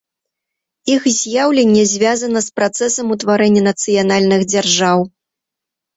Іх 0.93 1.03
з'яўленне 1.17 1.83
звязана 1.93 2.39
з 2.47 2.55
працэсам 2.61 3.13
утварэння 3.17 3.61
нацыянальных 3.69 4.39
дзяржаў. 4.55 4.97